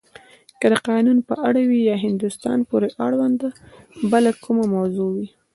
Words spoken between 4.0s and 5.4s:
بله کومه موضوع وی.